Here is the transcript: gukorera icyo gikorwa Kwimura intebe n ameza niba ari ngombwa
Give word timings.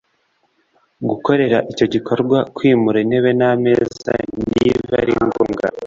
gukorera 1.09 1.57
icyo 1.71 1.85
gikorwa 1.93 2.37
Kwimura 2.55 2.97
intebe 3.03 3.29
n 3.39 3.41
ameza 3.51 4.11
niba 4.55 4.93
ari 5.01 5.13
ngombwa 5.25 5.65